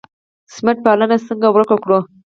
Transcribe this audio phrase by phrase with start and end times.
[0.55, 1.99] سمت پالنه څنګه ورک کړو؟